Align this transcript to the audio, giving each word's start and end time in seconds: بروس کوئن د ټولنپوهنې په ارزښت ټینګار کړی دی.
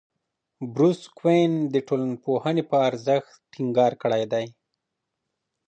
بروس 0.73 1.01
کوئن 1.19 1.51
د 1.73 1.75
ټولنپوهنې 1.87 2.63
په 2.69 2.75
ارزښت 2.89 3.33
ټینګار 3.51 3.91
کړی 4.01 4.23
دی. 4.33 4.45